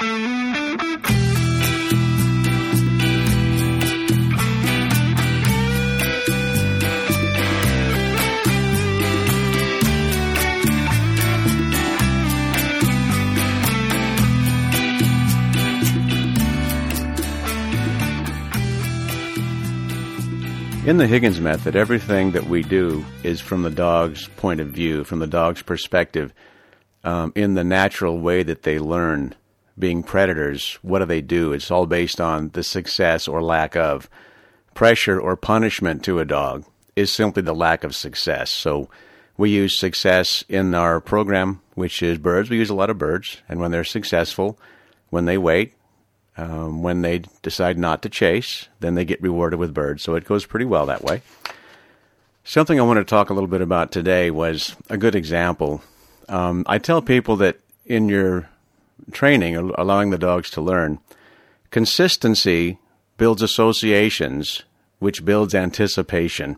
[0.00, 0.06] In
[20.96, 25.18] the Higgins method, everything that we do is from the dog's point of view, from
[25.18, 26.32] the dog's perspective,
[27.04, 29.34] um, in the natural way that they learn.
[29.80, 31.52] Being predators, what do they do?
[31.52, 34.08] It's all based on the success or lack of.
[34.74, 38.50] Pressure or punishment to a dog is simply the lack of success.
[38.50, 38.90] So
[39.38, 42.50] we use success in our program, which is birds.
[42.50, 44.58] We use a lot of birds, and when they're successful,
[45.08, 45.72] when they wait,
[46.36, 50.02] um, when they decide not to chase, then they get rewarded with birds.
[50.02, 51.22] So it goes pretty well that way.
[52.44, 55.82] Something I want to talk a little bit about today was a good example.
[56.28, 58.48] Um, I tell people that in your
[59.12, 60.98] training, allowing the dogs to learn,
[61.70, 62.78] consistency
[63.16, 64.62] builds associations,
[64.98, 66.56] which builds anticipation.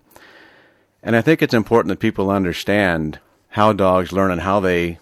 [1.02, 3.18] And I think it's important that people understand
[3.50, 4.98] how dogs learn and how they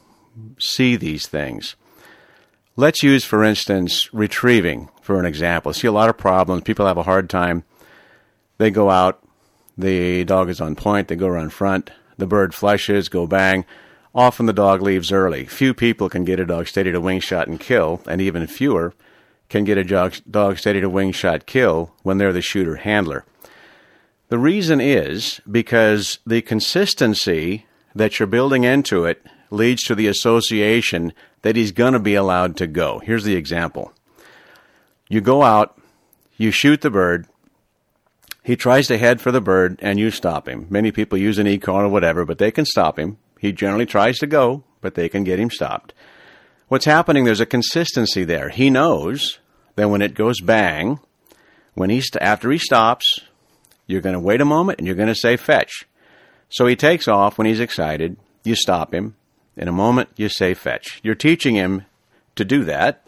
[0.58, 1.76] see these things.
[2.76, 5.70] Let's use, for instance, retrieving for an example.
[5.70, 6.62] I see a lot of problems.
[6.62, 7.64] People have a hard time.
[8.58, 9.22] They go out,
[9.76, 13.64] the dog is on point, they go around front, the bird flushes, go bang.
[14.14, 15.44] Often the dog leaves early.
[15.44, 18.92] Few people can get a dog steady to wing shot and kill, and even fewer
[19.48, 19.84] can get a
[20.28, 23.24] dog steady to wing shot kill when they're the shooter handler.
[24.28, 31.12] The reason is because the consistency that you're building into it leads to the association
[31.42, 33.00] that he's going to be allowed to go.
[33.00, 33.92] Here's the example
[35.08, 35.76] you go out,
[36.36, 37.26] you shoot the bird,
[38.42, 40.66] he tries to head for the bird, and you stop him.
[40.70, 43.18] Many people use an e-collar or whatever, but they can stop him.
[43.40, 45.94] He generally tries to go, but they can get him stopped.
[46.68, 48.50] What's happening, there's a consistency there.
[48.50, 49.38] He knows
[49.76, 51.00] that when it goes bang,
[51.72, 53.20] when he's after he stops,
[53.86, 55.84] you're going to wait a moment and you're going to say fetch.
[56.50, 58.18] So he takes off when he's excited.
[58.44, 59.16] You stop him.
[59.56, 61.00] In a moment, you say fetch.
[61.02, 61.86] You're teaching him
[62.36, 63.06] to do that.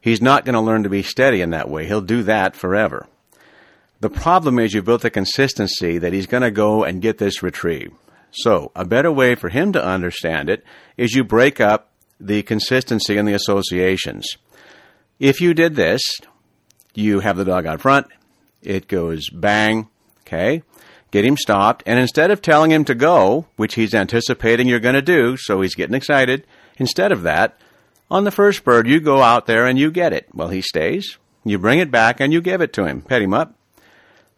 [0.00, 1.86] He's not going to learn to be steady in that way.
[1.86, 3.06] He'll do that forever.
[4.00, 7.40] The problem is you built a consistency that he's going to go and get this
[7.40, 7.92] retrieve.
[8.32, 10.64] So, a better way for him to understand it
[10.96, 14.26] is you break up the consistency and the associations.
[15.18, 16.02] If you did this,
[16.94, 18.06] you have the dog out front,
[18.62, 19.88] it goes bang,
[20.22, 20.62] okay?
[21.10, 24.94] get him stopped, and instead of telling him to go, which he's anticipating you're going
[24.94, 27.58] to do, so he's getting excited, instead of that,
[28.10, 30.28] on the first bird, you go out there and you get it.
[30.34, 31.18] Well, he stays.
[31.44, 33.02] You bring it back and you give it to him.
[33.02, 33.54] Pet him up.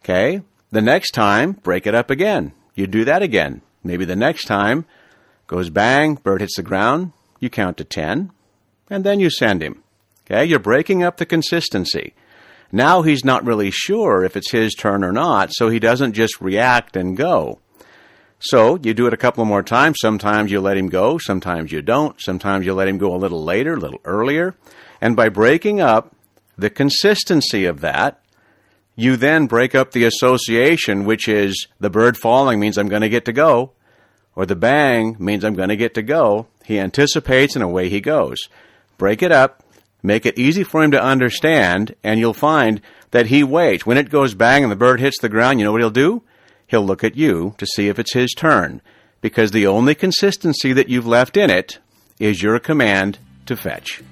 [0.03, 0.41] Okay.
[0.71, 2.53] The next time, break it up again.
[2.75, 3.61] You do that again.
[3.83, 4.85] Maybe the next time,
[5.47, 8.31] goes bang, bird hits the ground, you count to 10,
[8.89, 9.83] and then you send him.
[10.25, 10.45] Okay.
[10.45, 12.13] You're breaking up the consistency.
[12.71, 16.41] Now he's not really sure if it's his turn or not, so he doesn't just
[16.41, 17.59] react and go.
[18.39, 19.97] So you do it a couple more times.
[20.01, 22.19] Sometimes you let him go, sometimes you don't.
[22.19, 24.55] Sometimes you let him go a little later, a little earlier.
[24.99, 26.15] And by breaking up
[26.57, 28.22] the consistency of that,
[28.95, 33.09] you then break up the association, which is the bird falling means I'm going to
[33.09, 33.71] get to go,
[34.35, 36.47] or the bang means I'm going to get to go.
[36.65, 38.37] He anticipates and away he goes.
[38.97, 39.63] Break it up,
[40.05, 42.81] Make it easy for him to understand, and you'll find
[43.11, 43.85] that he waits.
[43.85, 46.23] When it goes bang and the bird hits the ground, you know what he'll do?
[46.67, 48.81] He'll look at you to see if it's his turn,
[49.21, 51.79] because the only consistency that you've left in it
[52.19, 54.03] is your command to fetch.